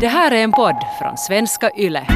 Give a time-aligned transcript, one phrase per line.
[0.00, 2.06] Det här är en podd från svenska YLE.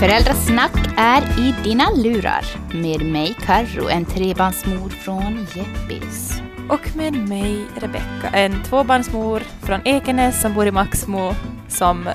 [0.00, 2.44] Föräldrasnack är i dina lurar.
[2.74, 6.40] Med mig Karro, en trebarnsmor från Jeppis.
[6.68, 11.32] Och med mig Rebecka, en tvåbarnsmor från Ekenäs som bor i Maxmo
[11.68, 12.08] som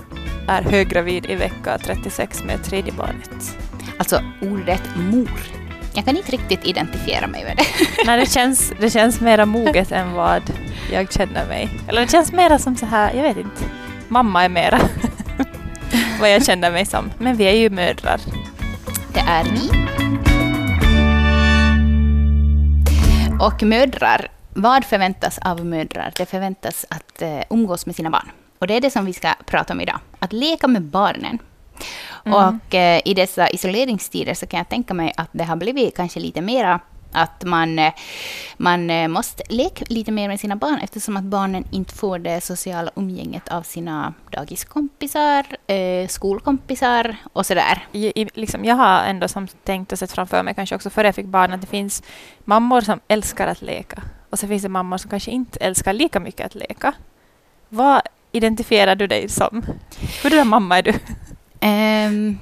[0.48, 3.58] är höggravid i vecka 36 med tredje barnet.
[3.98, 5.61] Alltså ordet mor.
[5.94, 7.66] Jag kan inte riktigt identifiera mig med det.
[8.06, 10.44] Nej, det känns, det känns mera moget än vad
[10.92, 11.70] jag känner mig.
[11.88, 13.64] Eller det känns mera som så här, jag vet inte.
[14.08, 14.80] Mamma är mera
[16.20, 17.12] vad jag känner mig som.
[17.18, 18.22] Men vi är ju mödrar.
[19.14, 19.70] Det är vi.
[23.40, 26.14] Och mödrar, vad förväntas av mödrar?
[26.18, 28.32] Det förväntas att eh, umgås med sina barn.
[28.60, 30.00] Och det är det som vi ska prata om idag.
[30.20, 31.40] Att leka med barnen.
[32.26, 32.38] Mm.
[32.38, 36.20] Och eh, i dessa isoleringstider så kan jag tänka mig att det har blivit kanske
[36.20, 36.80] lite mera
[37.12, 37.94] att man, eh,
[38.58, 42.42] man eh, måste leka lite mer med sina barn eftersom att barnen inte får det
[42.42, 47.88] sociala umgänget av sina dagiskompisar, eh, skolkompisar och sådär.
[47.92, 51.16] I, liksom, jag har ändå som tänkt och sett framför mig, kanske också före jag
[51.16, 52.04] fick barn, att det finns
[52.46, 54.04] mammor som älskar att leka.
[54.30, 56.94] Och så finns det mammor som kanske inte älskar lika mycket att leka.
[57.70, 58.02] Vad
[58.32, 59.66] identifierar du dig som?
[60.24, 60.94] Hur mamma är du?
[61.62, 62.40] Um,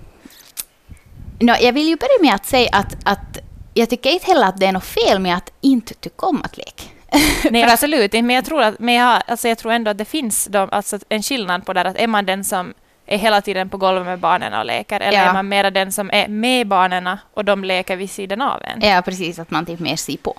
[1.40, 3.38] no, jag vill ju börja med att säga att, att
[3.74, 6.58] jag tycker inte heller att det är något fel med att inte tycka om att
[6.58, 6.84] leka.
[7.52, 8.22] Nej, absolut inte.
[8.22, 11.00] Men jag tror, att, men jag, alltså jag tror ändå att det finns de, alltså
[11.10, 12.74] en skillnad på det att är man den som
[13.06, 15.24] är hela tiden på golvet med barnen och leker, eller ja.
[15.24, 18.90] är man mera den som är med barnen och de leker vid sidan av en?
[18.90, 20.36] Ja, precis, att man typ mer ser på.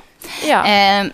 [0.46, 0.66] Ja.
[0.66, 1.06] Eh,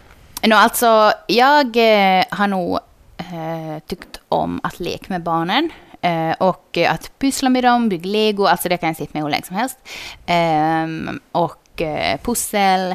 [0.43, 2.79] no, alltså, jag eh, har nog
[3.19, 5.71] eh, tyckt om att leka med barnen.
[6.07, 9.31] Eh, och att pyssla med dem, bygga lego, alltså det kan jag sitta med hur
[9.31, 9.79] länge som helst.
[10.27, 12.95] Eh, och eh, pussel,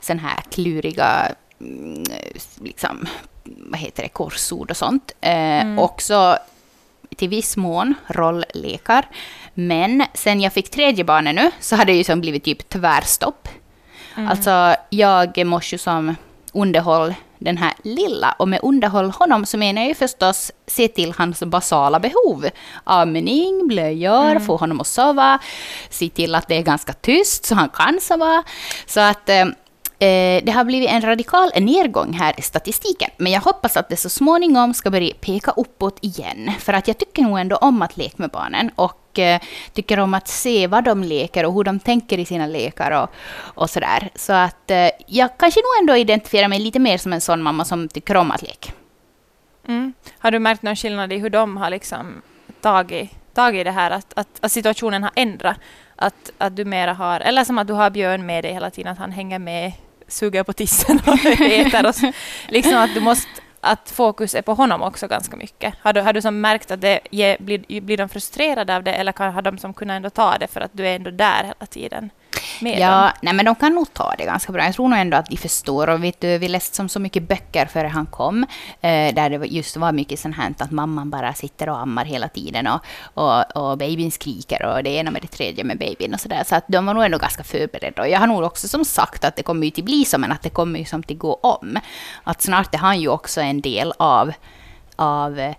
[0.00, 1.28] sån här kluriga,
[1.60, 2.04] mm,
[2.60, 3.06] liksom,
[3.44, 5.12] vad heter det, korsord och sånt.
[5.20, 5.78] Eh, mm.
[5.78, 6.38] Också
[7.16, 9.06] till viss mån rolllekar.
[9.54, 13.48] Men sen jag fick tredje barnet nu så har det ju som blivit typ tvärstopp.
[14.16, 14.28] Mm.
[14.28, 16.14] Alltså jag måste ju som
[16.52, 18.34] underhåll den här lilla.
[18.38, 22.48] Och med underhåll honom så menar jag ju förstås se till hans basala behov.
[22.84, 24.46] Amning, blöjor, mm.
[24.46, 25.38] få honom att sova,
[25.90, 28.42] se till att det är ganska tyst så han kan sova.
[28.86, 29.40] Så att eh,
[30.08, 33.10] eh, det har blivit en radikal nedgång här i statistiken.
[33.16, 36.50] Men jag hoppas att det så småningom ska börja peka uppåt igen.
[36.58, 38.70] För att jag tycker nog ändå om att leka med barnen.
[38.74, 39.40] Och och eh,
[39.72, 43.10] tycker om att se vad de leker och hur de tänker i sina lekar och,
[43.42, 44.10] och sådär.
[44.14, 47.64] Så att eh, jag kanske nog ändå identifierar mig lite mer som en sån mamma
[47.64, 48.72] som tycker om att leka.
[49.68, 49.92] Mm.
[50.18, 52.22] Har du märkt någon skillnad i hur de har liksom
[52.60, 55.56] tagit, tagit det här, att, att, att situationen har ändrat?
[55.96, 58.92] Att, att du mera har, eller som att du har Björn med dig hela tiden,
[58.92, 59.72] att han hänger med,
[60.08, 61.86] suger på tissen och äter.
[61.86, 62.12] Och så,
[62.48, 65.74] liksom att du måste att fokus är på honom också ganska mycket.
[65.82, 68.92] Har du, har du som märkt att det ge, blir, blir de frustrerade av det
[68.92, 71.42] eller kan, har de som kunnat ändå ta det för att du är ändå där
[71.42, 72.10] hela tiden?
[72.60, 73.10] Med ja, dem?
[73.22, 74.64] Nej, men de kan nog ta det ganska bra.
[74.64, 75.88] Jag tror nog ändå att de förstår.
[75.88, 78.46] Och vet du, vi läste som så mycket böcker före han kom,
[78.80, 82.28] eh, där det just var mycket sånt här att mamman bara sitter och ammar hela
[82.28, 82.80] tiden och,
[83.14, 86.44] och, och babyn skriker och det ena med det tredje med babyn och sådär.
[86.46, 88.02] Så att de var nog ändå ganska förberedda.
[88.02, 90.32] Och jag har nog också som sagt att det kommer ju till bli så, men
[90.32, 91.78] att det kommer ju som till gå om.
[92.24, 94.32] Att snart är han ju också en del av,
[94.96, 95.54] av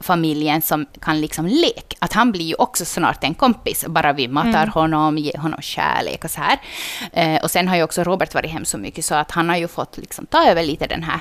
[0.00, 1.96] familjen som kan liksom leka.
[1.98, 4.68] Att han blir ju också snart en kompis, bara vi matar mm.
[4.68, 6.58] honom, ger honom kärlek och så här.
[7.12, 9.56] Eh, och sen har ju också Robert varit hem så mycket så att han har
[9.56, 11.20] ju fått liksom ta över lite den här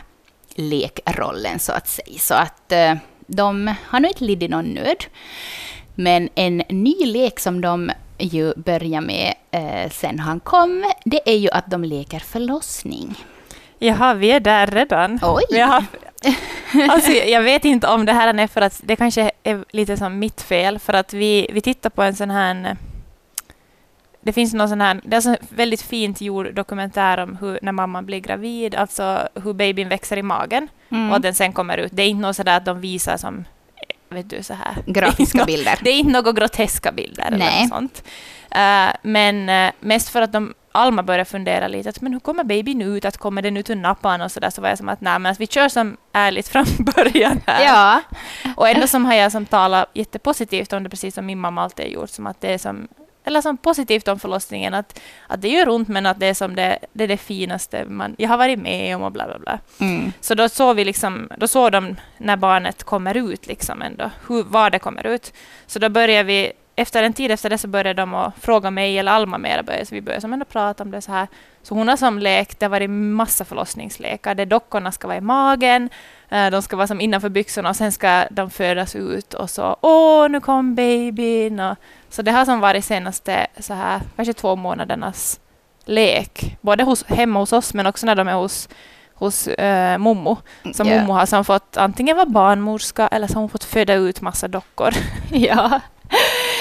[0.56, 2.20] lekrollen så att säga.
[2.20, 2.96] Så att eh,
[3.28, 5.06] de har nog inte lidit någon nöd.
[5.96, 11.38] Men en ny lek som de ju börjar med eh, sen han kom, det är
[11.38, 13.16] ju att de leker förlossning.
[13.80, 15.20] Jaha, vi är där redan.
[15.24, 15.44] Oj.
[15.50, 15.86] Vi har,
[16.90, 20.20] alltså, jag vet inte om det här är för att det kanske är lite som
[20.20, 22.78] mitt fel, för att vi, vi tittar på en sån här
[24.24, 27.72] det finns någon sån här, det är en väldigt fint gjord dokumentär om hur, när
[27.72, 31.12] mamman blir gravid, alltså hur babyn växer i magen mm.
[31.12, 31.92] och den sen kommer ut.
[31.96, 33.46] Det är inte något sådär att de visar som,
[34.10, 34.76] vet du, så här.
[34.86, 35.80] Grafiska bilder.
[35.84, 37.48] Det är inte några groteska bilder Nej.
[37.48, 38.04] eller något sånt.
[38.56, 42.44] Uh, men uh, mest för att de Alma började fundera lite, att, men hur kommer
[42.44, 44.90] babyn ut, att kommer den ut ur nappan och så där, så var jag som
[44.90, 46.66] att nej, men att vi kör som ärligt från
[46.96, 47.66] början här.
[47.66, 48.02] Ja.
[48.56, 51.86] Och ändå som har jag som talat jättepositivt om det, precis som min mamma alltid
[51.86, 52.88] har gjort, som att det är som
[53.24, 56.56] eller som positivt om förlossningen, att, att det gör ont men att det är som
[56.56, 59.60] det, det, är det finaste man, jag har varit med om och bla bla bla.
[59.80, 60.12] Mm.
[60.22, 64.44] Så då såg vi liksom, då såg de när barnet kommer ut liksom ändå, hur,
[64.44, 65.34] var det kommer ut.
[65.68, 69.00] Så då började vi efter en tid efter det så började de att fråga mig
[69.00, 71.28] eller Alma mera började, så vi började som ändå prata om det så här.
[71.64, 75.22] Så hon har som lekt, det har varit massa förlossningslekar, där dockorna ska vara i
[75.22, 75.90] magen,
[76.30, 79.78] eh, de ska vara som innanför byxorna och sen ska de födas ut och så
[79.82, 81.60] åh, nu kom babyn.
[81.60, 81.78] Och,
[82.10, 85.40] så det har som varit senaste så här, kanske två månadernas
[85.86, 88.70] lek, både hos, hemma hos oss men också när de är hos
[89.14, 90.38] hos äh, Momo.
[90.74, 91.02] Så yeah.
[91.02, 94.48] Momo har som fått antingen vara barnmorska eller så har hon fått föda ut massa
[94.48, 94.94] dockor.
[95.32, 95.80] ja.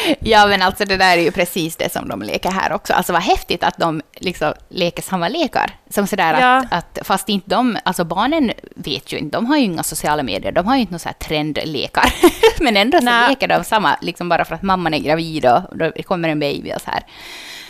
[0.21, 2.93] Ja, men alltså det där är ju precis det som de leker här också.
[2.93, 5.71] Alltså vad häftigt att de liksom leker samma lekar.
[5.91, 6.57] Som sådär ja.
[6.57, 10.23] att, att, fast inte de, alltså barnen vet ju inte, de har ju inga sociala
[10.23, 12.15] medier, de har ju inte några så här trendlekar.
[12.61, 13.29] men ändå så Nä.
[13.29, 16.73] leker de samma, liksom bara för att mamman är gravid och det kommer en baby
[16.77, 17.03] och så här.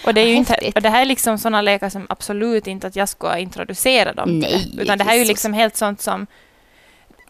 [0.04, 2.86] Och det, är ju inte, och det här är liksom sådana lekar som absolut inte
[2.86, 4.80] att jag ska introducera dem Nej, till.
[4.80, 6.26] Utan det här är ju liksom helt sånt som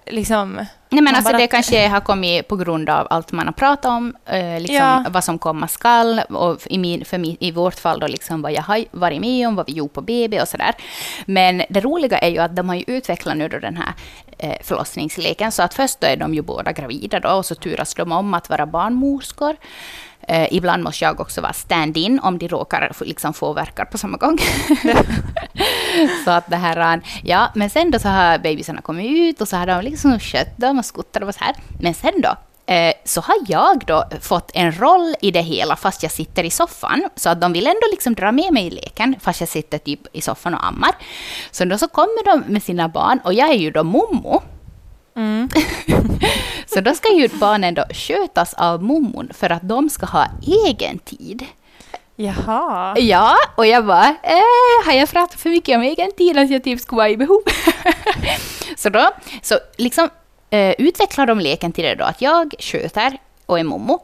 [0.06, 0.66] liksom...
[0.88, 1.38] Nej, men alltså bara...
[1.38, 5.04] det kanske har kommit på grund av allt man har pratat om, eh, liksom ja.
[5.10, 8.52] vad som komma skall, och i, min, för min, i vårt fall då liksom vad
[8.52, 10.75] jag har varit med om, vad vi gjort på BB och sådär.
[11.26, 13.93] Men det roliga är ju att de har ju utvecklat nu då den här
[14.38, 17.94] eh, förlossningsleken, så att först då är de ju båda gravida då, och så turas
[17.94, 19.56] de om att vara barnmorskor.
[20.28, 24.16] Eh, ibland måste jag också vara stand-in om de råkar liksom få verkar på samma
[24.16, 24.38] gång.
[26.24, 29.48] så att det här, eh, ja, men sen då så har bebisarna kommit ut och
[29.48, 31.54] så har de liksom kött dem och skuttat och så här.
[31.80, 32.36] Men sen då,
[32.72, 36.50] eh, så har jag då fått en roll i det hela fast jag sitter i
[36.50, 37.08] soffan.
[37.16, 40.00] Så att de vill ändå liksom dra med mig i leken fast jag sitter typ
[40.12, 40.90] i soffan och ammar.
[41.50, 44.42] Så då så kommer de med sina barn och jag är ju då mommo.
[45.16, 45.48] Mm.
[46.66, 50.26] så då ska ju barnen då skötas av mummon för att de ska ha
[50.66, 51.46] egen tid.
[52.16, 52.98] Jaha.
[52.98, 56.64] Ja, och jag bara, eh, har jag pratat för mycket om egen tid att jag
[56.64, 57.42] typ skulle vara i behov?
[58.76, 59.10] så då,
[59.42, 60.08] så liksom
[60.50, 64.02] eh, utvecklar de leken till det då att jag sköter och är mommo.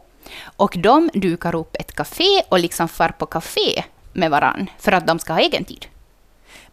[0.56, 3.82] Och de dukar upp ett café och liksom far på café
[4.12, 5.86] med varann för att de ska ha egen tid.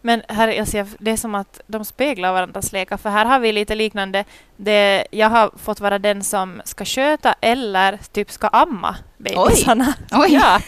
[0.06, 3.38] Men här, jag ser, det är som att de speglar varandras lekar, för här har
[3.38, 4.24] vi lite liknande.
[4.56, 9.94] Det, jag har fått vara den som ska sköta eller typ ska amma bebisarna.
[10.12, 10.18] Oj.
[10.18, 10.32] Oj.
[10.32, 10.60] Ja.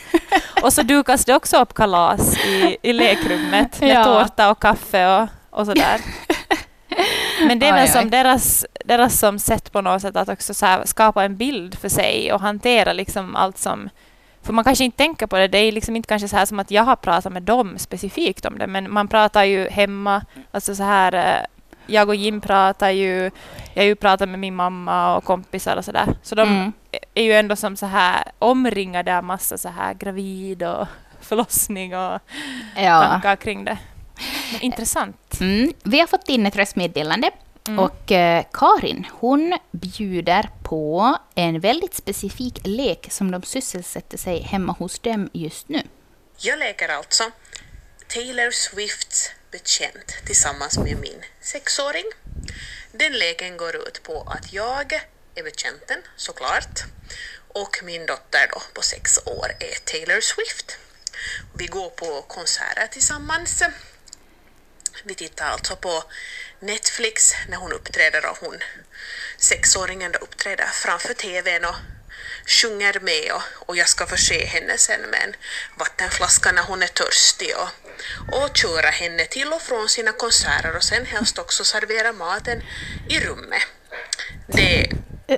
[0.62, 4.04] Och så dukas det också upp kalas i, i lekrummet med ja.
[4.04, 6.00] tårta och kaffe och, och sådär.
[7.46, 10.54] Men det är väl som deras, deras som sätt på något sätt att också
[10.84, 13.90] skapa en bild för sig och hantera liksom allt som
[14.42, 15.48] för man kanske inte tänker på det.
[15.48, 18.44] Det är liksom inte kanske så här som att jag har pratat med dem specifikt
[18.44, 20.24] om det, men man pratar ju hemma.
[20.50, 21.46] Alltså så här, eh,
[21.86, 23.30] jag och Jim pratar ju,
[23.74, 26.06] jag har ju pratat med min mamma och kompisar och sådär.
[26.22, 26.72] Så de mm.
[27.14, 30.86] är ju ändå som så här omringade av massa så här gravid och
[31.20, 32.20] förlossning och
[32.76, 33.02] ja.
[33.02, 33.78] tankar kring det.
[34.52, 35.40] Men intressant.
[35.40, 35.72] Mm.
[35.84, 37.30] Vi har fått in ett röstmeddelande
[37.68, 37.78] Mm.
[37.78, 44.72] Och eh, Karin, hon bjuder på en väldigt specifik lek som de sysselsätter sig hemma
[44.72, 45.82] hos dem just nu.
[46.38, 47.24] Jag leker alltså
[48.08, 52.04] Taylor Swifts Bekänt tillsammans med min sexåring.
[52.92, 54.92] Den leken går ut på att jag
[55.34, 56.84] är betjänten, såklart,
[57.48, 60.78] och min dotter då på sex år är Taylor Swift.
[61.58, 63.62] Vi går på konserter tillsammans.
[65.02, 66.04] Vi tittar alltså på
[66.60, 68.58] Netflix när hon uppträder och hon,
[69.38, 71.74] sexåringen då uppträder framför TVn och
[72.46, 75.36] sjunger med och, och jag ska förse henne sen med en
[75.78, 77.70] vattenflaska när hon är törstig och,
[78.42, 82.62] och köra henne till och från sina konserter och sen helst också servera maten
[83.08, 83.62] i rummet.
[84.46, 84.86] Det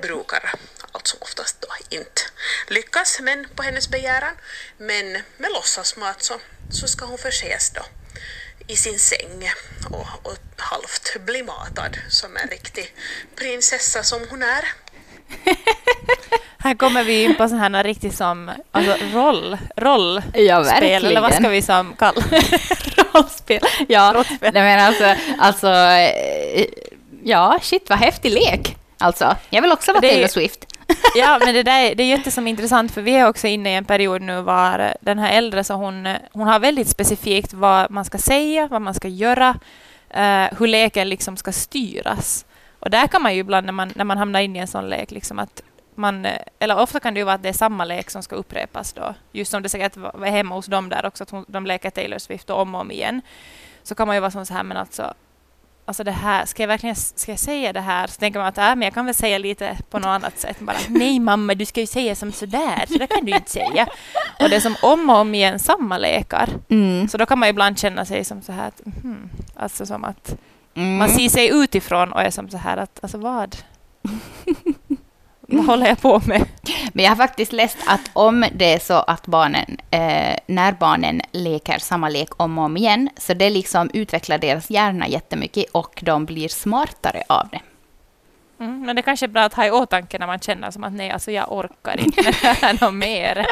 [0.01, 0.53] brukar
[0.91, 2.21] alltså oftast då inte
[2.67, 4.35] lyckas, men på hennes begäran.
[4.77, 6.39] Men med låtsasmat så,
[6.71, 7.85] så ska hon förses då
[8.71, 9.49] i sin säng
[9.89, 12.93] och, och halvt bli matad som en riktig
[13.35, 14.65] prinsessa som hon är.
[16.57, 21.49] här kommer vi in på sådana riktigt som alltså, roll, rollspel, ja, eller vad ska
[21.49, 22.21] vi som kalla
[23.13, 23.61] Rollspel.
[23.87, 24.53] Ja, Rollspel.
[24.53, 26.65] Nej, men alltså, alltså, eh,
[27.23, 28.75] ja, shit vad häftig lek.
[28.97, 30.70] Alltså, jag vill också vara Taylor Swift
[31.15, 34.21] ja, men det, där, det är jätteintressant för vi är också inne i en period
[34.21, 38.05] nu var eh, den här äldre så hon, eh, hon har väldigt specifikt vad man
[38.05, 39.59] ska säga, vad man ska göra,
[40.09, 42.45] eh, hur leken liksom ska styras.
[42.79, 44.89] Och där kan man ju ibland när man, när man hamnar in i en sån
[44.89, 45.61] lek, liksom att
[45.95, 48.35] man, eh, eller ofta kan det ju vara att det är samma lek som ska
[48.35, 49.13] upprepas då.
[49.31, 52.17] Just som det säkert var hemma hos dem där också, att hon, de leker Taylor
[52.17, 53.21] Swift om och om igen.
[53.83, 55.13] Så kan man ju vara så här, men alltså
[55.85, 58.07] alltså det här, ska jag verkligen ska jag säga det här?
[58.07, 60.59] Så tänker man att äh, men jag kan väl säga lite på något annat sätt.
[60.59, 63.87] Bara, Nej mamma, du ska ju säga som sådär, så det kan du inte säga.
[64.39, 66.49] Och det är som om och om igen samma lekar.
[66.69, 67.07] Mm.
[67.07, 70.35] Så då kan man ibland känna sig som så här, att, mm, alltså som att
[70.73, 70.97] mm.
[70.97, 73.55] man ser sig utifrån och är som så här att, alltså vad?
[75.41, 76.45] vad håller jag på med?
[76.93, 81.21] Men jag har faktiskt läst att om det är så att barnen, eh, när barnen
[81.31, 85.99] leker samma lek om och om igen, så det liksom utvecklar deras hjärna jättemycket och
[86.03, 87.61] de blir smartare av det.
[88.59, 90.93] Mm, men det kanske är bra att ha i åtanke när man känner som att
[90.93, 92.21] nej, alltså jag orkar inte
[92.61, 93.45] det något mer.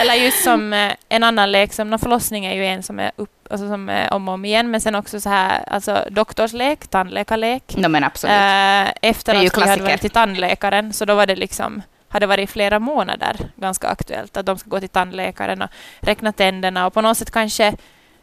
[0.00, 3.30] Eller just som eh, en annan lek, som förlossning är ju en som är upp,
[3.50, 7.76] alltså som är om och om igen, men sen också så här, alltså doktorslek, tandläkarlek.
[7.76, 8.32] No, men absolut.
[8.32, 11.82] Eh, efter att vi hade varit till tandläkaren, så då var det liksom
[12.14, 16.86] hade varit flera månader ganska aktuellt, att de ska gå till tandläkaren och räkna tänderna
[16.86, 17.66] och på något sätt kanske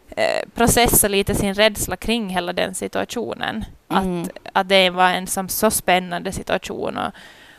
[0.10, 3.66] eh, processa lite sin rädsla kring hela den situationen.
[3.90, 4.22] Mm.
[4.22, 7.12] Att, att det var en som, så spännande situation och,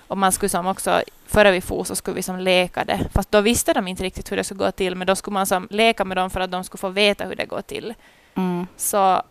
[0.09, 3.01] och man skulle som också, före vi for så skulle vi som leka det.
[3.15, 5.47] Fast då visste de inte riktigt hur det skulle gå till, men då skulle man
[5.47, 7.95] som leka med dem för att de skulle få veta hur det går till.
[8.35, 8.67] Mm.
[8.77, 9.23] Så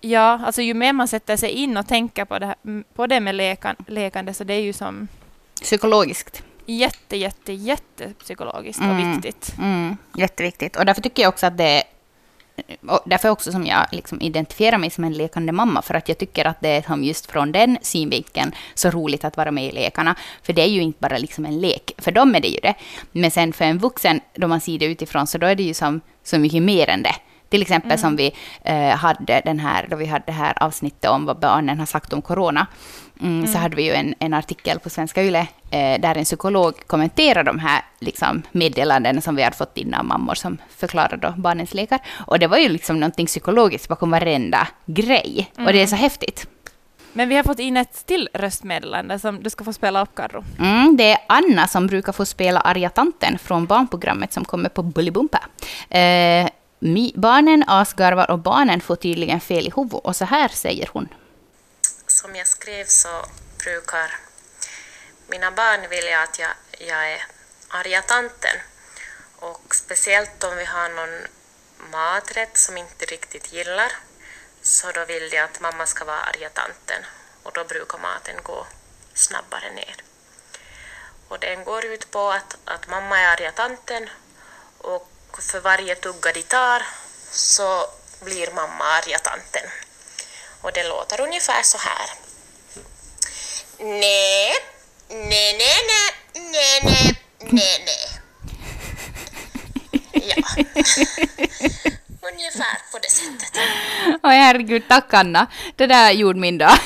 [0.00, 3.20] ja, alltså ju mer man sätter sig in och tänker på det, här, på det
[3.20, 5.08] med lekan, lekande, så det är ju som...
[5.62, 6.42] Psykologiskt.
[6.66, 8.90] Jätte, jätte, jätte psykologiskt mm.
[8.90, 9.54] och viktigt.
[9.58, 9.96] Mm.
[10.16, 10.76] Jätteviktigt.
[10.76, 11.82] Och därför tycker jag också att det
[12.88, 16.18] och därför också som jag liksom identifierar mig som en lekande mamma, för att jag
[16.18, 20.14] tycker att det är just från den synvinkeln så roligt att vara med i lekarna.
[20.42, 22.74] För det är ju inte bara liksom en lek, för dem är det ju det.
[23.12, 25.74] Men sen för en vuxen, då man ser det utifrån, så då är det ju
[25.74, 27.14] som, så mycket mer än det.
[27.48, 27.98] Till exempel mm.
[27.98, 31.78] som vi eh, hade den här, då vi hade det här avsnittet om vad barnen
[31.78, 32.66] har sagt om corona.
[33.20, 33.46] Mm, mm.
[33.46, 37.44] Så hade vi ju en, en artikel på Svenska Yle eh, där en psykolog kommenterar
[37.44, 42.00] de här liksom, meddelanden som vi hade fått in av mammor som förklarade barnens lekar.
[42.26, 45.52] Och det var ju liksom någonting psykologiskt bakom varenda grej.
[45.56, 46.02] Och det är så mm.
[46.02, 46.48] häftigt.
[47.12, 50.44] Men vi har fått in ett till röstmeddelande som du ska få spela upp, Carro.
[50.58, 54.82] Mm, det är Anna som brukar få spela arga tanten från barnprogrammet som kommer på
[54.82, 55.38] Bullybumpa.
[55.90, 56.48] Eh,
[57.14, 61.08] barnen asgarvar och barnen får tydligen fel i huvudet och så här säger hon.
[62.06, 63.24] Som jag skrev så
[63.64, 64.10] brukar
[65.26, 66.50] mina barn vilja att jag,
[66.88, 67.22] jag är
[67.68, 68.56] arga tanten.
[69.36, 71.26] Och speciellt om vi har någon
[71.90, 73.92] maträtt som inte riktigt gillar
[74.62, 77.02] så då vill de att mamma ska vara arga tanten
[77.42, 78.66] och då brukar maten gå
[79.14, 79.96] snabbare ner.
[81.28, 84.08] Och den går ut på att, att mamma är arga tanten
[84.78, 86.82] och för varje tugga de tar
[87.30, 87.86] så
[88.20, 89.70] blir mamma arga tanten.
[90.62, 92.10] Och det låter ungefär så här.
[93.78, 94.52] Nej,
[95.08, 98.20] nej, nej, nej, nej, nej, nej, nej.
[100.12, 100.36] Ja.
[102.32, 103.52] Ungefär på det sättet.
[104.22, 105.46] Oj herregud, tack Anna.
[105.76, 106.78] Det där gjorde min dag.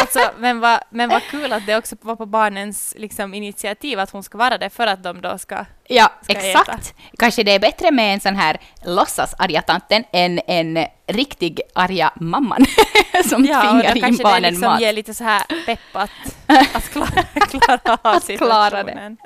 [0.00, 4.10] Alltså, men vad men vad kul att det också var på barnens liksom, initiativ att
[4.10, 6.68] hon ska vara det för att de då ska Ja, ska exakt.
[6.68, 6.78] Äta.
[7.18, 12.12] Kanske det är bättre med en sån här låtsas arga tanten än en riktig arga
[12.14, 12.64] mamman
[13.28, 14.80] som ja, tvingar in barnen det liksom mat.
[14.80, 16.10] ger lite så här pepp att,
[16.74, 18.36] att klara, klara av situationen.
[18.36, 19.16] Klara det.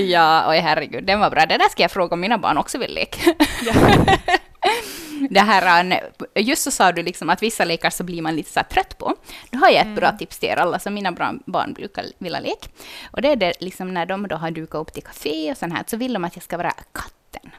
[0.00, 1.46] Ja, oj herregud, den var bra.
[1.46, 3.34] Det där ska jag fråga om mina barn också vill leka.
[3.62, 3.72] Ja.
[5.30, 8.60] det här, just så sa du liksom att vissa lekar så blir man lite så
[8.70, 9.14] trött på.
[9.50, 9.94] Då har jag ett mm.
[9.94, 11.12] bra tips till er alla som mina
[11.46, 12.68] barn brukar vilja leka.
[13.10, 15.72] Och det är det liksom när de då har dukat upp till café och sånt
[15.72, 17.50] här, så vill de att jag ska vara katten.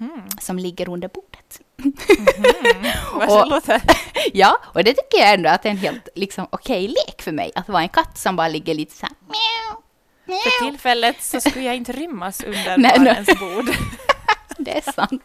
[0.00, 0.22] Mm.
[0.40, 1.60] Som ligger under bordet.
[2.40, 3.52] Mm.
[3.52, 3.62] och,
[4.32, 7.22] ja, och det tycker jag ändå att det är en helt liksom, okej okay lek
[7.22, 7.52] för mig.
[7.54, 9.14] Att vara en katt som bara ligger lite så här
[10.26, 13.34] För tillfället så skulle jag inte rymmas under Nej, barnens no.
[13.34, 13.70] bord.
[14.58, 15.22] det är sant.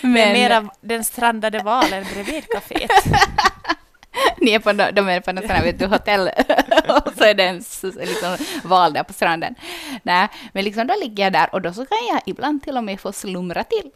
[0.00, 0.16] Men...
[0.16, 2.90] Är mera den strandade valen bredvid kaféet.
[4.38, 6.28] Ni är på, de är på något sånt vet du, hotell
[6.88, 7.62] och så är det en
[8.06, 9.54] liksom, val där på stranden.
[10.02, 12.84] Nej, men liksom då ligger jag där och då så kan jag ibland till och
[12.84, 13.90] med få slumra till.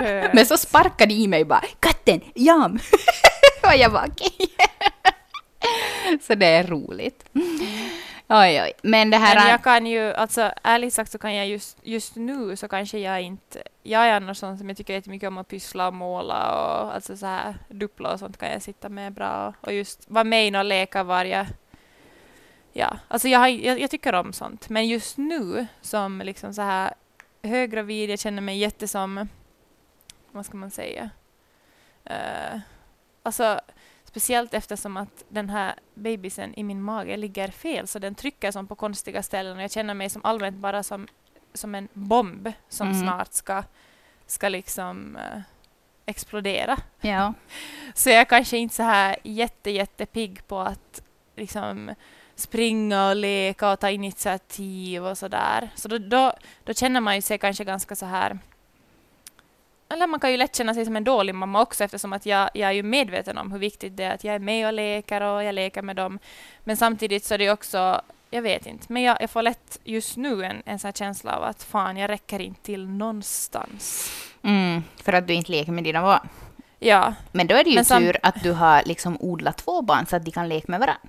[0.32, 2.78] men så sparkar de i mig bara ”katten, jam!”
[3.62, 4.36] och jag bara okej.
[4.38, 6.18] Okay.
[6.26, 7.24] så det är roligt.
[8.28, 8.72] Oj, oj.
[8.82, 9.34] Men det här...
[9.34, 12.98] Men jag kan ju, alltså ärligt sagt så kan jag just, just nu så kanske
[12.98, 13.62] jag inte...
[13.82, 17.16] Jag är annars sån som jag tycker jättemycket om att pyssla och måla och alltså
[17.16, 20.50] så här duppla och sånt kan jag sitta med bra och just vara med i
[20.50, 21.46] några lekar var jag...
[22.72, 24.68] Ja, alltså jag, har, jag, jag, tycker om sånt.
[24.68, 26.94] Men just nu som liksom så här
[27.42, 29.28] höggravid, jag känner mig jättesom...
[30.30, 31.10] Vad ska man säga?
[32.10, 32.60] Uh,
[33.22, 33.60] alltså
[34.12, 38.66] Speciellt eftersom att den här bebisen i min mage ligger fel, så den trycker som
[38.66, 41.08] på konstiga ställen och jag känner mig som allmänt bara som,
[41.54, 43.00] som en bomb som mm.
[43.00, 43.62] snart ska,
[44.26, 45.40] ska liksom uh,
[46.06, 46.76] explodera.
[47.00, 47.34] Ja.
[47.94, 51.02] så jag är kanske inte så här jätte, jätte pigg på att
[51.36, 51.94] liksom
[52.34, 55.70] springa och leka och ta initiativ och så där.
[55.74, 56.32] Så då, då,
[56.64, 58.38] då känner man ju sig kanske ganska så här
[59.92, 62.50] eller man kan ju lätt känna sig som en dålig mamma också eftersom att jag,
[62.54, 65.20] jag är ju medveten om hur viktigt det är att jag är med och leker
[65.20, 66.18] och jag leker med dem.
[66.64, 70.16] Men samtidigt så är det också, jag vet inte, men jag, jag får lätt just
[70.16, 74.12] nu en, en sån känsla av att fan, jag räcker inte till någonstans.
[74.42, 76.28] Mm, för att du inte leker med dina barn.
[76.78, 77.14] Ja.
[77.32, 80.24] Men då är det ju tur att du har liksom odlat två barn så att
[80.24, 81.08] de kan leka med varandra.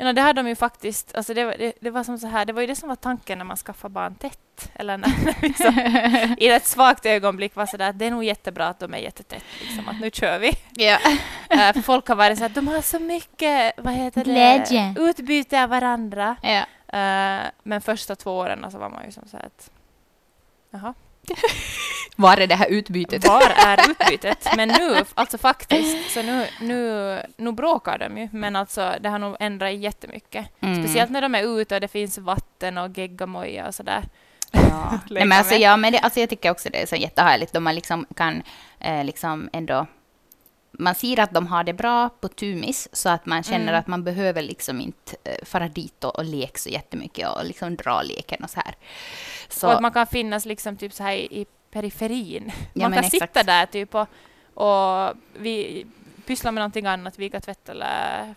[0.00, 1.14] Ja, det hade de ju faktiskt.
[1.14, 3.38] Alltså det, det, det, var som så här, det var ju det som var tanken
[3.38, 4.70] när man skaffade barn tätt.
[4.74, 5.78] Eller när, liksom,
[6.38, 9.44] I ett svagt ögonblick var så där, det är nog jättebra att de är jättetätt.
[9.60, 10.52] Liksom, att nu kör vi.
[10.74, 10.94] Ja.
[10.94, 14.94] uh, för folk har varit så att de har så mycket vad heter Glädje.
[14.96, 16.36] det, utbyte av varandra.
[16.42, 16.60] Ja.
[16.60, 19.70] Uh, men första två åren så var man ju som så här att
[20.70, 20.94] jaha.
[22.16, 23.26] Var är det här utbytet?
[23.26, 24.48] Var är utbytet?
[24.56, 29.18] Men nu, alltså faktiskt, så nu, nu, nu bråkar de ju, men alltså det har
[29.18, 30.46] nog ändrat jättemycket.
[30.60, 30.84] Mm.
[30.84, 34.04] Speciellt när de är ute och det finns vatten och geggamoja och sådär.
[34.50, 34.98] Ja.
[35.10, 37.60] Nej, men alltså, ja, men det, alltså, jag tycker också det är så jättehärligt då
[37.60, 38.42] man liksom kan
[38.80, 39.86] eh, liksom ändå
[40.72, 43.74] man ser att de har det bra på Tumis så att man känner mm.
[43.74, 47.76] att man behöver liksom inte eh, fara dit och, och leka så jättemycket och liksom
[47.76, 48.74] dra leken och så här.
[49.48, 52.52] Så, och att man kan finnas liksom typ så här i, periferin.
[52.72, 53.22] Ja, man kan exakt.
[53.22, 54.08] sitta där typ och,
[54.54, 55.86] och vi
[56.26, 58.34] pyssla med någonting annat, vika tvätt eller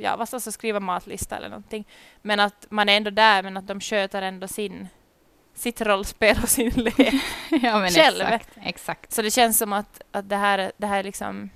[0.00, 1.86] ja, vad alltså skriva matlista eller någonting.
[2.22, 4.88] Men att man är ändå där, men att de sköter ändå sin
[5.54, 6.98] sitt rollspel och sin lek
[7.50, 8.20] ja, själv.
[8.20, 9.12] Exakt, exakt.
[9.12, 11.50] Så det känns som att, att det här, det här liksom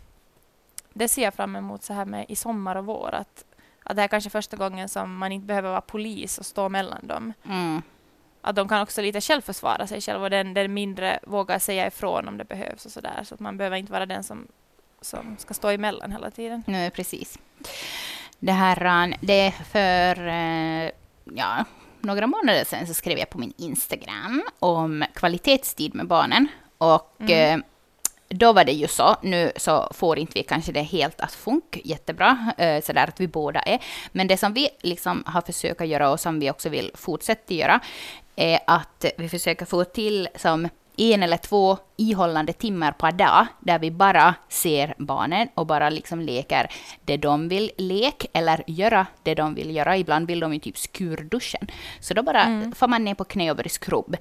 [0.94, 3.14] det ser jag fram emot så här med i sommar och vår.
[3.14, 3.44] Att,
[3.82, 6.68] att det här är kanske första gången som man inte behöver vara polis och stå
[6.68, 7.32] mellan dem.
[7.48, 7.82] Mm.
[8.40, 12.28] Att de kan också lite självförsvara sig själva och den, den mindre vågar säga ifrån
[12.28, 13.24] om det behövs och så där.
[13.24, 14.48] Så att man behöver inte vara den som,
[15.00, 16.62] som ska stå emellan hela tiden.
[16.66, 17.38] Nej, precis.
[18.38, 20.90] Det här, det är för eh,
[21.24, 21.64] ja,
[22.00, 26.48] några månader sedan så skrev jag på min Instagram om kvalitetstid med barnen.
[26.78, 27.62] Och mm.
[28.36, 31.80] Då var det ju så, nu så får inte vi kanske det helt att funka
[31.84, 33.78] jättebra, eh, så där att vi båda är.
[34.12, 37.80] Men det som vi liksom har försökt göra och som vi också vill fortsätta göra,
[38.36, 43.78] är att vi försöker få till som en eller två ihållande timmar per dag där
[43.78, 46.70] vi bara ser barnen och bara liksom leker
[47.04, 49.96] det de vill leka eller göra det de vill göra.
[49.96, 51.66] Ibland vill de ju typ skurduschen.
[52.00, 52.72] Så då bara mm.
[52.72, 54.16] får man ner på knä och börjar skrubb.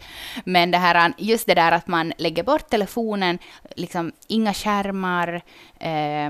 [0.46, 3.40] Men det här, just det där att man lägger bort telefonen,
[3.76, 5.42] liksom inga skärmar,
[5.80, 6.30] eh,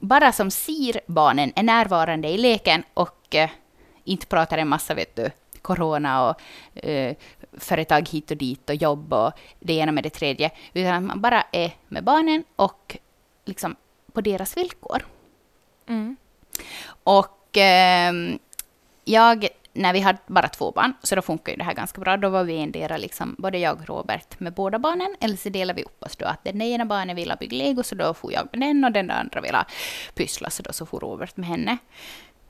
[0.00, 3.50] bara som ser barnen, är närvarande i leken och eh,
[4.04, 5.30] inte pratar en massa vet du,
[5.62, 6.40] corona och
[6.84, 7.16] eh,
[7.56, 11.20] företag hit och dit och jobb och det ena med det tredje, utan att man
[11.20, 12.96] bara är med barnen och
[13.44, 13.76] liksom
[14.12, 15.06] på deras villkor.
[15.88, 16.16] Mm.
[17.04, 18.12] Och eh,
[19.04, 22.16] jag, när vi hade bara två barn, så då funkar ju det här ganska bra.
[22.16, 25.76] Då var vi endera, liksom, både jag och Robert, med båda barnen, eller så delade
[25.76, 26.26] vi upp oss då.
[26.26, 29.10] Att den ena barnen ville bygga lego, så då får jag med den, och den
[29.10, 29.64] andra ville
[30.14, 31.78] pyssla, så då så får Robert med henne.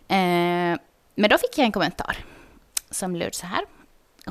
[0.08, 0.78] Eh,
[1.14, 2.16] men då fick jag en kommentar
[2.90, 3.64] som löd så här.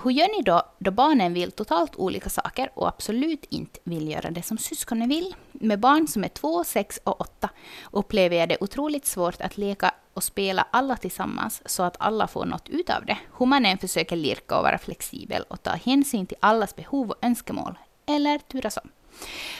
[0.03, 4.31] Hur gör ni då, då barnen vill totalt olika saker och absolut inte vill göra
[4.31, 5.35] det som syskonen vill?
[5.51, 7.49] Med barn som är två, sex och åtta
[7.91, 12.45] upplever jag det otroligt svårt att leka och spela alla tillsammans så att alla får
[12.45, 13.17] något ut av det.
[13.37, 17.17] Hur man än försöker lirka och vara flexibel och ta hänsyn till allas behov och
[17.21, 17.77] önskemål.
[18.05, 18.89] Eller turas om.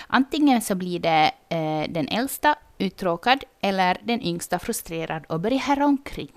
[0.07, 6.31] Antingen så blir det eh, den äldsta uttråkad eller den yngsta frustrerad och börjar häromkring.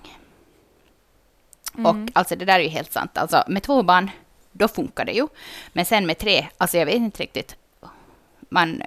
[1.77, 1.85] Mm.
[1.85, 3.17] Och alltså det där är ju helt sant.
[3.17, 4.11] Alltså med två barn,
[4.51, 5.27] då funkar det ju.
[5.73, 7.55] Men sen med tre, alltså jag vet inte riktigt.
[8.49, 8.81] Man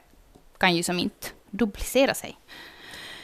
[0.58, 2.38] kan ju som inte duplicera sig.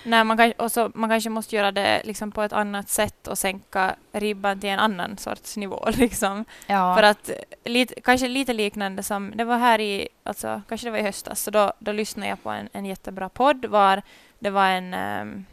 [0.04, 3.38] Nej, man, kan, också, man kanske måste göra det liksom på ett annat sätt och
[3.38, 5.88] sänka ribban till en annan sorts nivå.
[5.96, 6.44] Liksom.
[6.66, 6.96] Ja.
[6.96, 7.30] För att
[7.64, 11.42] lite, kanske lite liknande som, det var här i, alltså, kanske det var i höstas,
[11.42, 14.02] så då, då lyssnade jag på en, en jättebra podd var
[14.38, 15.46] det var en, um,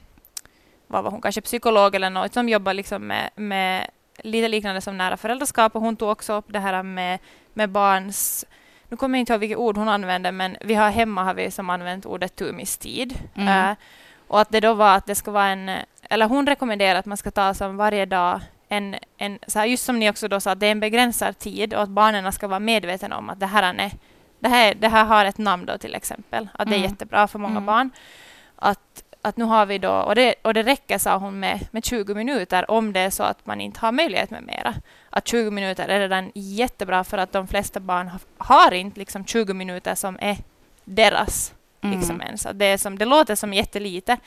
[0.96, 4.98] vad var hon, kanske psykolog eller något som jobbar liksom med, med lite liknande som
[4.98, 7.20] nära föräldraskap och hon tog också upp det här med,
[7.54, 8.46] med barns
[8.90, 11.52] nu kommer jag inte ihåg vilket ord hon använde, men vi har hemma har vi
[11.52, 13.18] som använt ordet tumistid.
[13.36, 13.70] Mm.
[13.70, 13.76] Uh,
[14.28, 15.72] och att det då var att det ska vara en,
[16.10, 19.86] eller hon rekommenderar att man ska ta som varje dag en, en så här, just
[19.86, 22.48] som ni också då sa, att det är en begränsad tid och att barnen ska
[22.48, 23.92] vara medvetna om att det här, är,
[24.40, 26.90] det här, det här har ett namn då till exempel, att det är mm.
[26.90, 27.66] jättebra för många mm.
[27.66, 27.90] barn.
[28.56, 31.86] Att, att nu har vi då, och det, och det räcker sa hon med, med
[31.86, 34.74] 20 minuter om det är så att man inte har möjlighet med mera.
[35.10, 39.26] Att 20 minuter är redan jättebra för att de flesta barn har, har inte liksom
[39.26, 40.38] 20 minuter som är
[40.84, 41.54] deras.
[41.82, 41.98] Mm.
[41.98, 42.46] Liksom ens.
[42.46, 44.18] Att det, är som, det låter som jättelite,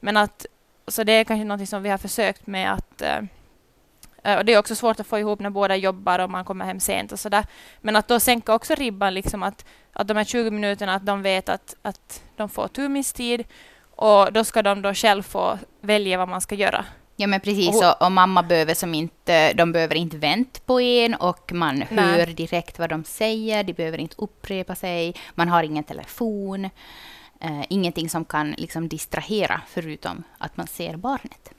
[0.00, 0.46] men att
[0.88, 3.20] så det är kanske något som vi har försökt med att, äh,
[4.24, 6.64] Eh, och det är också svårt att få ihop när båda jobbar och man kommer
[6.64, 7.46] hem sent och sådär.
[7.80, 11.22] Men att då sänka också ribban, liksom att, att de här 20 minuterna, att de
[11.22, 13.44] vet att, att de får turmistid
[13.96, 16.84] och då ska de då själv få välja vad man ska göra.
[17.16, 21.14] Ja men precis, och, och, mamma behöver som inte, de behöver inte vänta på en
[21.14, 22.04] och man Nej.
[22.04, 26.64] hör direkt vad de säger, de behöver inte upprepa sig, man har ingen telefon,
[27.40, 31.53] eh, ingenting som kan liksom distrahera förutom att man ser barnet.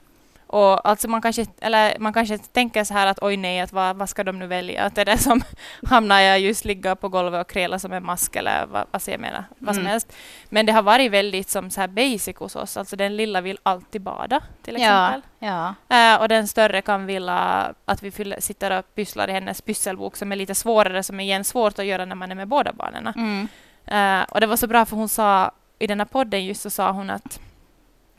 [0.46, 3.96] Och alltså man kanske, eller man kanske tänker så här att oj nej, att vad,
[3.96, 4.82] vad ska de nu välja?
[4.82, 5.42] Att det är det som
[5.86, 9.20] hamnar jag just ligga på golvet och kräla som en mask eller vad, vad jag
[9.20, 9.90] menar, vad som mm.
[9.90, 10.12] helst.
[10.48, 13.58] Men det har varit väldigt som så här basic hos oss, alltså den lilla vill
[13.62, 15.22] alltid bada till exempel.
[15.38, 16.14] Ja, ja.
[16.14, 20.16] Uh, och den större kan vilja att vi fyller, sitter och pysslar i hennes pysselbok
[20.16, 22.72] som är lite svårare, som är igen svårt att göra när man är med båda
[22.72, 23.06] barnen.
[23.06, 23.48] Mm.
[23.92, 26.70] Uh, och det var så bra för hon sa i den här podden just så
[26.70, 27.40] sa hon att,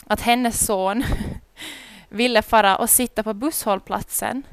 [0.08, 1.04] att hennes son
[2.10, 4.44] ville fara och sitta på busshållplatsen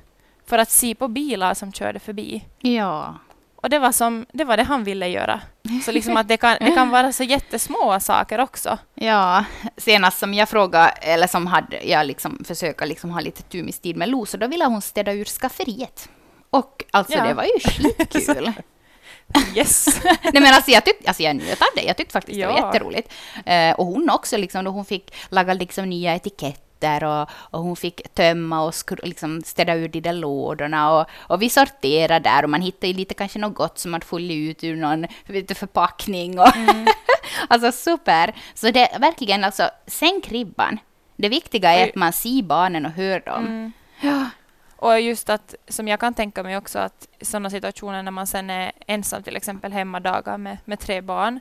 [0.46, 2.44] för att se på bilar som körde förbi.
[2.58, 3.14] Ja.
[3.56, 5.40] Och det var, som, det var det han ville göra.
[5.84, 8.78] Så liksom att det kan, det kan vara så jättesmå saker också.
[8.94, 9.44] Ja,
[9.76, 14.08] senast som jag frågade, eller som hade jag liksom försöka liksom ha lite tumistid med
[14.08, 16.08] Lo, så då ville hon städa ur skafferiet.
[16.50, 17.24] Och alltså ja.
[17.24, 18.52] det var ju skitkul.
[19.54, 20.00] Yes.
[20.04, 21.82] Nej men alltså jag, tyck, alltså jag njöt av det.
[21.82, 22.46] Jag tyckte faktiskt ja.
[22.46, 23.12] det var jätteroligt.
[23.46, 27.60] Eh, och hon också, liksom, då hon fick laga liksom nya etiketter efter och, och
[27.62, 32.44] hon fick tömma och liksom städa ur de där lådorna och, och vi sorterade där
[32.44, 36.38] och man hittade lite kanske något gott som man följde ut ur någon vet, förpackning
[36.38, 36.86] och mm.
[37.48, 38.34] alltså super.
[38.54, 40.78] Så det är verkligen alltså sänk ribban.
[41.16, 43.46] Det viktiga är att man ser barnen och hör dem.
[43.46, 43.72] Mm.
[44.00, 44.30] Ja.
[44.76, 48.50] Och just att, som jag kan tänka mig också, att sådana situationer när man sen
[48.50, 51.40] är ensam, till exempel hemmadagar med, med tre barn,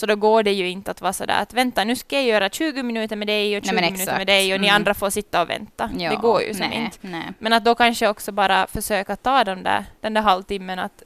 [0.00, 2.48] så då går det ju inte att vara sådär att vänta, nu ska jag göra
[2.48, 4.62] 20 minuter med dig och 20 nej, minuter med dig och mm.
[4.62, 5.90] ni andra får sitta och vänta.
[5.98, 6.98] Ja, det går ju som nej, inte.
[7.00, 7.32] Nej.
[7.38, 11.02] Men att då kanske också bara försöka ta de där, den där halvtimmen att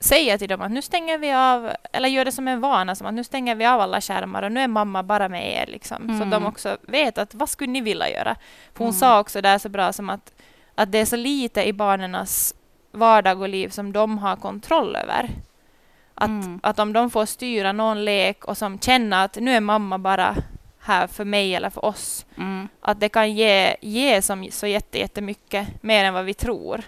[0.00, 3.06] säga till dem att nu stänger vi av, eller gör det som en vana, som
[3.06, 5.66] att nu stänger vi av alla skärmar och nu är mamma bara med er.
[5.66, 6.02] Liksom.
[6.02, 6.18] Mm.
[6.18, 8.36] Så de också vet att vad skulle ni vilja göra?
[8.72, 9.00] För hon mm.
[9.00, 10.32] sa också där så bra som att,
[10.74, 12.54] att det är så lite i barnens
[12.92, 15.30] vardag och liv som de har kontroll över.
[16.22, 16.60] Att, mm.
[16.62, 20.36] att om de får styra någon lek och som känner att nu är mamma bara
[20.80, 22.26] här för mig eller för oss.
[22.36, 22.68] Mm.
[22.80, 26.82] Att det kan ge, ge som, så jättemycket mer än vad vi tror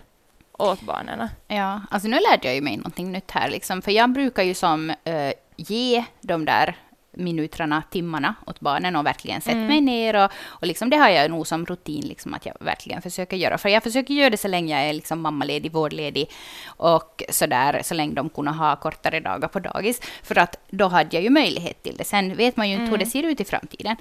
[0.58, 1.28] åt barnen.
[1.48, 4.54] Ja, alltså nu lärde jag ju mig någonting nytt här liksom, för jag brukar ju
[4.54, 6.76] som uh, ge de där
[7.16, 9.66] minuterna, timmarna åt barnen och verkligen sett mm.
[9.66, 10.24] mig ner.
[10.24, 13.58] Och, och liksom det har jag nog som rutin, liksom, att jag verkligen försöker göra.
[13.58, 16.30] För jag försöker göra det så länge jag är liksom mammaledig, vårdledig
[16.66, 20.00] och sådär, så länge de kunde ha kortare dagar på dagis.
[20.22, 22.04] För att då hade jag ju möjlighet till det.
[22.04, 22.90] Sen vet man ju inte mm.
[22.90, 23.96] hur det ser ut i framtiden.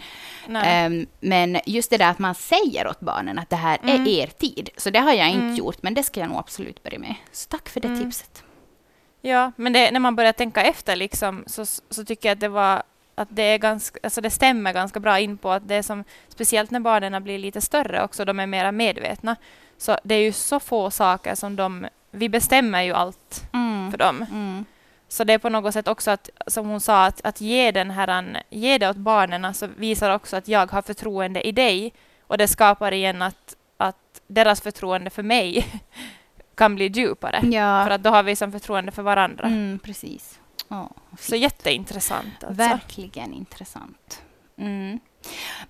[0.48, 4.02] Um, men just det där att man säger åt barnen att det här mm.
[4.02, 4.70] är er tid.
[4.78, 5.56] Så det har jag inte mm.
[5.56, 7.16] gjort, men det ska jag nog absolut börja med.
[7.32, 8.00] Så tack för det mm.
[8.00, 8.44] tipset.
[9.22, 12.48] Ja, men det, när man börjar tänka efter liksom, så, så tycker jag att det
[12.48, 12.84] var
[13.16, 16.04] att det, är ganska, alltså det stämmer ganska bra in på att det är som,
[16.28, 19.36] speciellt när barnen blir lite större också, de är mera medvetna.
[19.78, 23.92] Så det är ju så få saker som de, vi bestämmer ju allt mm.
[23.92, 24.26] för dem.
[24.32, 24.66] Mm.
[25.08, 27.92] Så det är på något sätt också att, som hon sa, att, att ge, den
[27.92, 31.94] här, ge det åt barnen alltså visar också att jag har förtroende i dig.
[32.22, 35.66] Och det skapar igen att, att deras förtroende för mig
[36.56, 37.40] kan bli djupare.
[37.44, 37.86] Ja.
[37.86, 39.48] För att då har vi som förtroende för varandra.
[39.48, 40.40] Mm, precis.
[40.74, 40.88] Oh,
[41.20, 42.44] så jätteintressant.
[42.44, 42.54] Alltså.
[42.54, 44.22] Verkligen intressant.
[44.58, 45.00] Mm.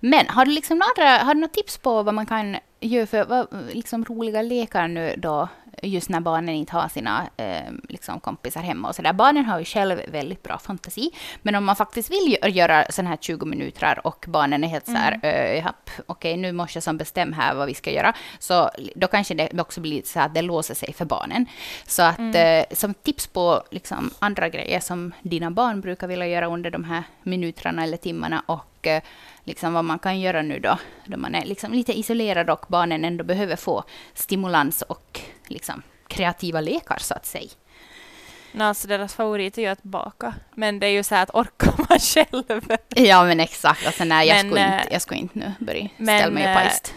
[0.00, 3.24] Men har du, liksom några, har du några tips på vad man kan göra för
[3.24, 5.48] vad, liksom roliga lekar nu då
[5.82, 9.12] just när barnen inte har sina eh, liksom kompisar hemma och så där.
[9.12, 11.10] Barnen har ju själv väldigt bra fantasi,
[11.42, 14.92] men om man faktiskt vill göra sådana här 20 minuter och barnen är helt så
[14.92, 15.64] här, mm.
[15.96, 19.34] okej, okay, nu måste jag som bestämma här vad vi ska göra, så då kanske
[19.34, 21.46] det också blir så att det låser sig för barnen.
[21.86, 22.58] Så att mm.
[22.58, 26.84] eh, som tips på liksom andra grejer som dina barn brukar vilja göra under de
[26.84, 29.02] här minuterna eller timmarna och eh,
[29.44, 33.04] liksom vad man kan göra nu då, då man är liksom lite isolerad och barnen
[33.04, 37.50] ändå behöver få stimulans och liksom kreativa lekar så att säga.
[38.52, 41.34] No, alltså deras favorit är ju att baka, men det är ju så här att
[41.34, 42.76] orkar man själv?
[42.88, 45.88] Ja men exakt, alltså nej jag, men, skulle inte, eh, jag skulle inte nu börja
[45.94, 46.94] ställa mig och pajst.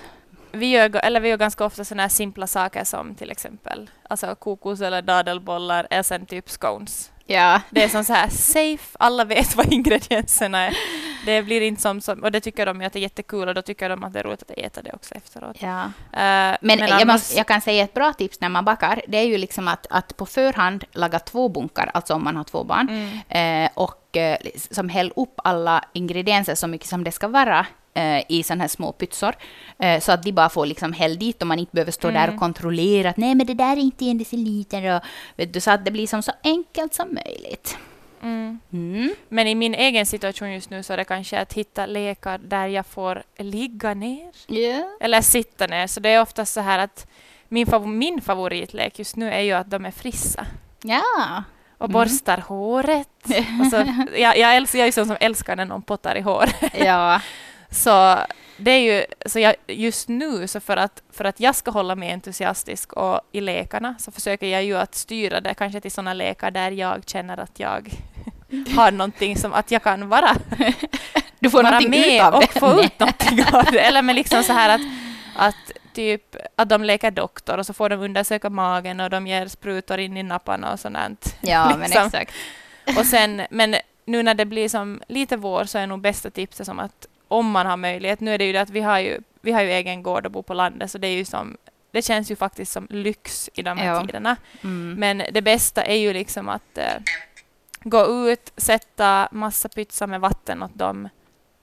[0.51, 4.35] Vi gör, eller vi gör ganska ofta sådana här simpla saker som till exempel alltså
[4.35, 7.11] kokos eller dadelbollar eller sen typ scones.
[7.27, 7.61] Ja.
[7.69, 10.77] Det är som så här safe, alla vet vad ingredienserna är.
[11.25, 13.61] Det blir inte som, som och det tycker de att det är jättekul och då
[13.61, 15.57] tycker de att det är roligt att äta det också efteråt.
[15.59, 15.83] Ja.
[15.83, 17.05] Uh, men, men jag, annars...
[17.05, 19.87] måste, jag, kan säga ett bra tips när man bakar, det är ju liksom att,
[19.89, 23.65] att på förhand laga två bunkar, alltså om man har två barn, mm.
[23.65, 27.65] uh, och uh, som häll upp alla ingredienser så mycket som det ska vara
[28.27, 29.35] i sådana här små pytsor.
[29.79, 32.21] Eh, så att de bara får liksom häll dit och man inte behöver stå mm.
[32.21, 34.95] där och kontrollera att nej men det där är inte en deciliter.
[34.95, 35.01] Och,
[35.35, 37.77] vet du, så att det blir som så enkelt som möjligt.
[38.21, 38.59] Mm.
[38.73, 39.15] Mm.
[39.29, 42.67] Men i min egen situation just nu så är det kanske att hitta lekar där
[42.67, 44.31] jag får ligga ner.
[44.47, 44.85] Yeah.
[44.99, 45.87] Eller sitta ner.
[45.87, 47.07] Så det är ofta så här att
[47.47, 50.45] min, fav min favoritlek just nu är ju att de är frissa.
[50.81, 51.43] Ja.
[51.77, 51.93] Och mm.
[51.93, 52.45] borstar mm.
[52.47, 53.09] håret.
[53.61, 56.49] Och så, jag, jag, älskar, jag är sån som älskar när någon pottar i hår.
[56.73, 57.21] Ja.
[57.71, 58.17] Så
[58.57, 61.95] det är ju, så jag, just nu, så för att, för att jag ska hålla
[61.95, 66.13] mig entusiastisk och i lekarna, så försöker jag ju att styra det kanske till sådana
[66.13, 67.91] lekar där jag känner att jag
[68.75, 70.35] har någonting som att jag kan vara,
[71.39, 73.79] du får vara med och få ut någonting av det.
[73.79, 74.81] Eller men liksom så här att,
[75.35, 79.47] att typ att de leker doktor och så får de undersöka magen och de ger
[79.47, 81.37] sprutor in i napparna och sånt.
[81.41, 81.79] Ja, liksom.
[81.79, 82.33] men exakt.
[82.97, 83.75] Och sen, men
[84.05, 87.51] nu när det blir som lite vår så är nog bästa tipset som att om
[87.51, 89.69] man har möjlighet, nu är det ju det att vi har ju, vi har ju
[89.69, 91.57] egen gård och bor på landet så det är ju som
[91.91, 94.01] det känns ju faktiskt som lyx i de här ja.
[94.01, 94.35] tiderna.
[94.63, 94.95] Mm.
[94.99, 96.93] Men det bästa är ju liksom att eh,
[97.83, 101.09] gå ut, sätta massa pytsar med vatten åt dem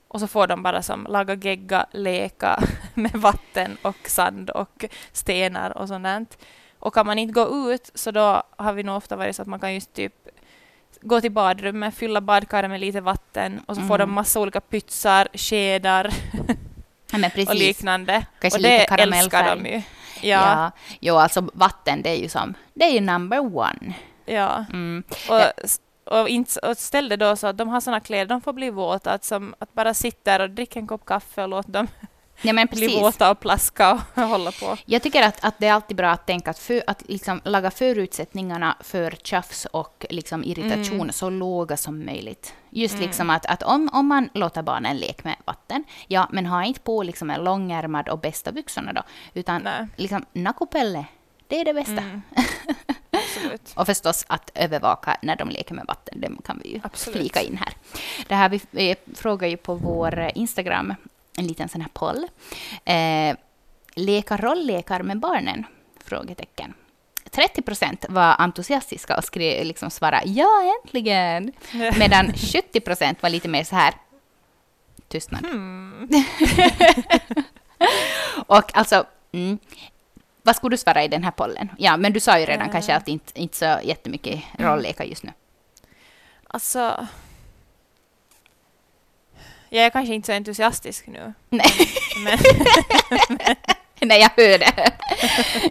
[0.09, 2.63] och så får de bara som laga gegga, leka
[2.95, 6.39] med vatten och sand och stenar och sånt.
[6.79, 9.49] Och kan man inte gå ut så då har vi nog ofta varit så att
[9.49, 10.29] man kan just typ
[11.05, 14.15] gå till badrummet, fylla badkaret med lite vatten och så får de mm.
[14.15, 16.11] massa olika pytsar, skedar
[17.13, 18.27] ja, och liknande.
[18.41, 19.83] Kanske och det älskar de ju.
[20.21, 20.41] Ja.
[20.41, 20.71] ja.
[21.01, 23.95] Jo, alltså vatten det är ju som, det är ju number one.
[24.25, 24.65] Ja.
[24.73, 25.03] Mm.
[25.29, 28.53] Och, och, inte, och ställ det då så att de har såna kläder, de får
[28.53, 31.71] bli våta, att, som, att bara sitta där och dricka en kopp kaffe och låta
[31.71, 31.89] dem
[32.43, 32.87] Ja, men precis.
[32.87, 34.77] bli våta och plaska och hålla på.
[34.85, 37.71] Jag tycker att, att det är alltid bra att tänka att, för, att liksom laga
[37.71, 41.13] förutsättningarna för tjafs och liksom irritation mm.
[41.13, 42.55] så låga som möjligt.
[42.71, 43.07] Just mm.
[43.07, 46.81] liksom att, att om, om man låter barnen leka med vatten, ja, men ha inte
[46.81, 49.03] på liksom en långärmad och bästa byxorna då,
[49.35, 49.87] utan Nej.
[49.97, 51.05] liksom nakupelle,
[51.49, 51.93] det är det bästa.
[51.93, 52.23] Mm.
[53.75, 57.21] och förstås att övervaka när de leker med vatten, det kan vi ju Absolut.
[57.21, 57.75] flika in här.
[58.29, 60.95] Det här vi, vi frågar ju på vår Instagram
[61.37, 62.27] en liten sån här poll.
[62.85, 63.37] Eh,
[63.95, 65.65] leka rolllekar med barnen?
[66.05, 66.75] Frågetecken.
[67.31, 71.53] 30 procent var entusiastiska och skrev, liksom svarade ja, äntligen.
[71.99, 73.95] Medan 70 procent var lite mer så här,
[75.09, 75.47] tystnad.
[75.47, 76.09] Hmm.
[78.47, 79.59] och alltså, mm,
[80.43, 81.69] vad skulle du svara i den här pollen?
[81.79, 82.73] Ja, men du sa ju redan uh.
[82.73, 85.33] kanske att inte, inte så jättemycket rolllekar just nu.
[86.47, 87.07] Alltså,
[89.69, 91.35] jag är kanske inte så entusiastisk nu.
[91.51, 91.67] Nej.
[92.25, 92.39] Men,
[93.29, 93.57] men.
[94.09, 94.93] nej, jag hör det.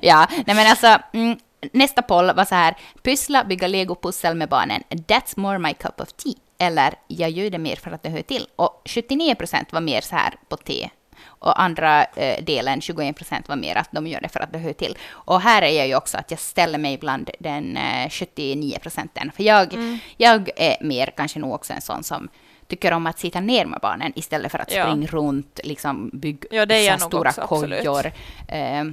[0.02, 1.38] ja, nej men alltså, mm,
[1.72, 6.14] nästa poll var så här, pyssla, bygga legopussel med barnen, that's more my cup of
[6.14, 6.34] tea.
[6.58, 8.48] Eller, jag gör det mer för att det hör till.
[8.56, 10.90] Och 79 procent var mer så här på te.
[11.26, 14.60] Och andra eh, delen, 21 procent, var mer att de gör det för att det
[14.60, 14.98] hör till.
[15.10, 19.32] Och här är jag ju också att jag ställer mig bland den eh, 79 procenten.
[19.32, 20.00] För jag, mm.
[20.18, 22.30] jag är mer kanske nog också en sån som
[22.76, 24.84] tycker om att sitta ner med barnen istället för att ja.
[24.84, 28.12] springa runt, liksom bygga ja, det är stora också, kojor
[28.48, 28.84] eh,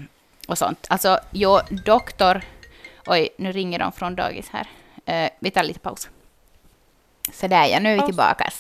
[0.49, 0.87] och sånt.
[0.89, 2.41] Alltså, jag, doktor...
[3.07, 4.67] Oj, nu ringer de från dagis här.
[5.07, 6.09] Eh, vi tar lite paus.
[7.33, 8.51] Så där ja, nu är vi tillbaka.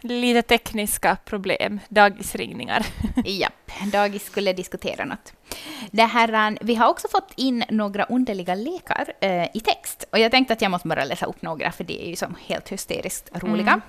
[0.00, 2.86] Lite tekniska problem, dagisringningar.
[3.24, 5.32] Japp, dagis skulle diskutera något.
[5.90, 10.04] Det här, vi har också fått in några underliga lekar eh, i text.
[10.12, 12.36] Och jag tänkte att jag måste bara läsa upp några, för det är ju som
[12.46, 13.80] helt hysteriskt roliga.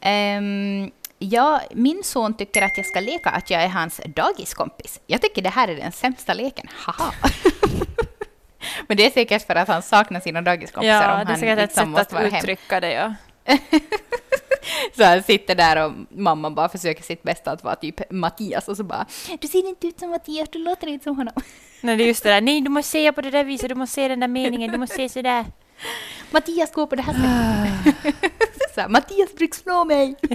[0.00, 0.84] Mm.
[0.84, 5.00] Um, ja, min son tycker att jag ska leka att jag är hans dagiskompis.
[5.06, 7.12] Jag tycker det här är den sämsta leken, haha.
[8.86, 11.02] Men det är säkert för att han saknar sina dagiskompisar.
[11.02, 13.14] Ja, om det är säkert ett liksom sätt att uttrycka det, ja.
[14.96, 18.76] så han sitter där och mamman bara försöker sitt bästa att vara typ Mattias och
[18.76, 19.06] så bara
[19.40, 21.34] Du ser inte ut som Mattias, du låter inte som honom.
[21.80, 22.40] Nej, det är just det där.
[22.40, 24.78] Nej, du måste säga på det där viset, du måste säga den där meningen, du
[24.78, 25.44] måste säga sådär.
[26.30, 28.14] Mattias går på det här sättet.
[28.74, 30.14] så här, Mattias brukar slå mig.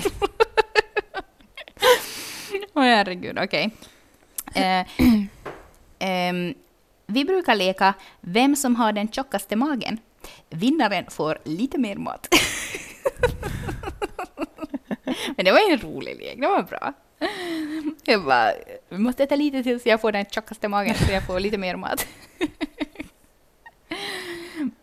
[2.74, 3.72] Åh oh, herregud, okej.
[4.50, 4.64] Okay.
[4.64, 4.80] Eh,
[6.10, 6.34] eh,
[7.06, 10.00] vi brukar leka Vem som har den tjockaste magen.
[10.50, 12.28] Vinnaren får lite mer mat.
[15.36, 16.94] Men det var en rolig lek, det var bra.
[18.04, 18.54] Jag bara,
[18.90, 21.58] vi måste äta lite till så jag får den tjockaste magen så jag får lite
[21.58, 22.08] mer mat.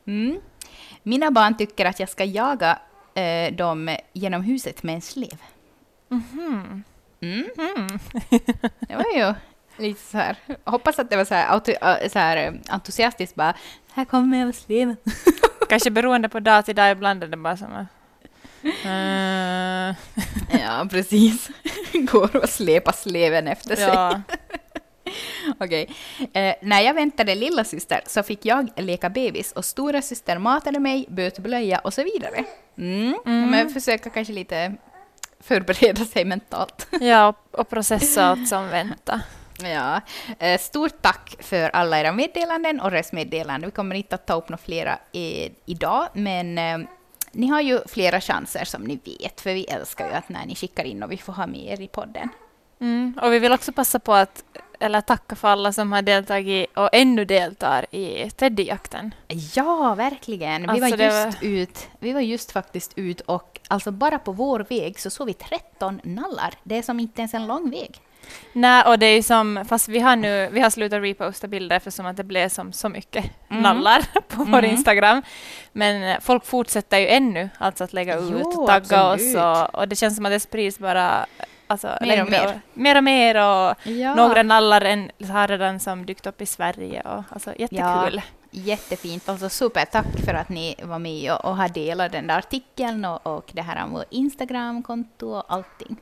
[0.07, 0.40] Mm.
[1.03, 2.79] Mina barn tycker att jag ska jaga
[3.14, 5.38] eh, dem genom huset med en slev.
[6.11, 6.85] Mm.
[7.20, 7.48] Mm.
[8.88, 9.35] Det var ju
[9.76, 10.37] lite så här.
[10.64, 11.72] Hoppas att det var så här, auto,
[12.09, 13.55] så här eh, entusiastiskt bara,
[13.92, 14.96] här kommer jag med sleven.
[15.68, 17.87] Kanske beroende på dag till dag, ibland är det bara som
[18.64, 19.94] Uh.
[20.61, 21.49] ja, precis.
[21.92, 23.85] Går och släpar sleven efter sig.
[23.85, 24.23] Ja.
[25.61, 25.90] Okej.
[26.33, 30.81] Eh, när jag väntade lilla syster så fick jag leka bebis och stora syster matade
[30.81, 32.44] mig, böt blöja och så vidare.
[32.79, 33.14] Mm.
[33.25, 34.75] Men försöka kanske lite
[35.40, 36.87] förbereda sig mentalt.
[37.01, 39.20] ja, och- processa allt som väntar.
[39.62, 40.01] Ja.
[40.38, 43.70] Eh, stort tack för alla era meddelanden och röstmeddelanden.
[43.70, 46.79] Vi kommer inte att ta upp några flera i, idag, men eh,
[47.33, 50.55] ni har ju flera chanser som ni vet, för vi älskar ju att när ni
[50.55, 52.29] skickar in och vi får ha med er i podden.
[52.81, 53.19] Mm.
[53.23, 54.45] Och vi vill också passa på att
[54.81, 59.14] eller tacka för alla som har deltagit och ännu deltar i Teddyjakten.
[59.55, 60.62] Ja, verkligen.
[60.62, 64.66] Vi, Alltså, var just ut, vi var just faktiskt ut och alltså bara på vår
[64.69, 66.55] väg så såg vi 13 nallar.
[66.62, 68.01] Det är som inte ens en lång väg.
[68.53, 72.07] Nej, och det är som, fast vi har nu, vi har slutat reposta bilder eftersom
[72.07, 73.62] att det blev som så mycket Mm.
[73.62, 74.71] nallar på vår Mm.
[74.71, 75.23] Instagram.
[75.73, 79.37] Men eh, folk fortsätter ju ännu alltså att lägga Jo, ut och tagga absolut.
[79.37, 81.27] oss och, och det känns som att det sprids bara
[81.66, 82.61] alltså, Mer och mer.
[82.75, 84.14] mer och mer och Ja.
[84.14, 88.23] några nallar än, har redan som dykt upp i Sverige och alltså jättekul.
[88.51, 89.29] Jättefint.
[89.29, 93.27] Alltså supertack för att ni var med och, och har delat den där artikeln och,
[93.27, 95.97] och det här om vår Instagramkonto och allting.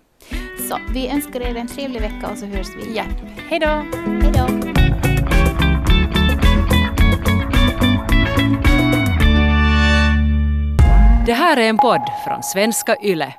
[0.69, 3.13] Så vi önskar er en trevlig vecka och så hörs vi igen.
[3.51, 3.67] Hej då!
[3.67, 4.49] Hej då!
[11.27, 13.35] Det här är en podd från svenska YLE.